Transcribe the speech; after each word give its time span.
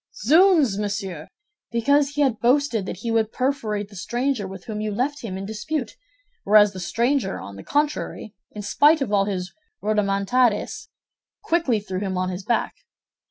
"Zounds, 0.25 0.79
monsieur! 0.79 1.27
Because 1.71 2.15
he 2.15 2.21
had 2.21 2.39
boasted 2.39 2.87
that 2.87 3.01
he 3.03 3.11
would 3.11 3.31
perforate 3.31 3.89
the 3.89 3.95
stranger 3.95 4.47
with 4.47 4.65
whom 4.65 4.81
you 4.81 4.89
left 4.91 5.21
him 5.21 5.37
in 5.37 5.45
dispute; 5.45 5.95
whereas 6.43 6.73
the 6.73 6.79
stranger, 6.79 7.39
on 7.39 7.55
the 7.55 7.61
contrary, 7.63 8.33
in 8.49 8.63
spite 8.63 9.01
of 9.03 9.13
all 9.13 9.25
his 9.25 9.53
rodomontades 9.79 10.89
quickly 11.43 11.79
threw 11.79 11.99
him 11.99 12.17
on 12.17 12.29
his 12.31 12.43
back. 12.43 12.77